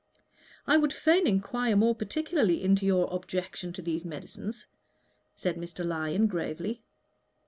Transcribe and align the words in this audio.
"I 0.65 0.77
would 0.77 0.91
fain 0.93 1.27
enquire 1.27 1.75
more 1.75 1.93
particularly 1.93 2.63
into 2.63 2.87
your 2.87 3.07
objection 3.13 3.71
to 3.73 3.83
these 3.83 4.03
medicines," 4.03 4.65
said 5.35 5.57
Mr. 5.57 5.85
Lyon, 5.85 6.25
gravely. 6.25 6.81